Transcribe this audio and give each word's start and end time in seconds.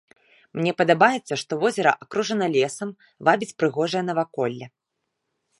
Мне 0.59 0.71
падабаецца, 0.79 1.33
што 1.41 1.59
возера 1.65 1.93
акружана 2.05 2.47
лесам, 2.57 2.89
вабіць 3.29 3.53
прыгожае 3.61 4.03
наваколле. 4.11 4.65